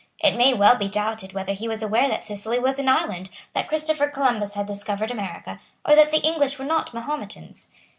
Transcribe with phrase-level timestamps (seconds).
[0.19, 3.67] It may well be doubted whether he was aware that Sicily was an island, that
[3.67, 7.69] Christopher Columbus had discovered America, or that the English were not Mahometans.